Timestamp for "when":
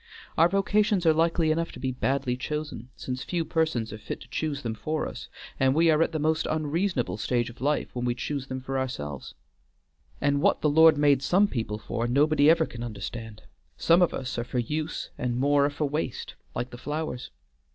7.93-8.03